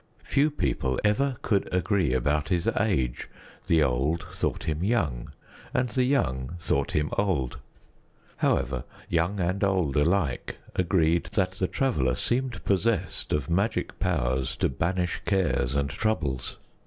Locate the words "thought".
4.33-4.63, 6.59-6.93